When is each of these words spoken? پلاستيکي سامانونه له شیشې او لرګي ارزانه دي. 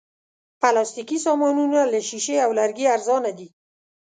پلاستيکي 0.61 1.17
سامانونه 1.25 1.79
له 1.91 1.99
شیشې 2.09 2.35
او 2.45 2.49
لرګي 2.59 2.85
ارزانه 2.95 3.31
دي. 3.37 3.47